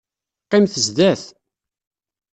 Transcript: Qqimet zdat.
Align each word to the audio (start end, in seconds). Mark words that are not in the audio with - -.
Qqimet 0.45 0.75
zdat. 0.85 1.23